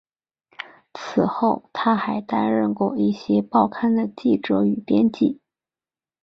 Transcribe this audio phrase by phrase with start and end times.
[0.95, 5.39] 此后他还曾担任过一些报刊的记者与编辑。